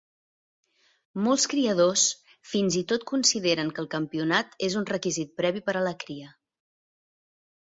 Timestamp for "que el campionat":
3.77-4.57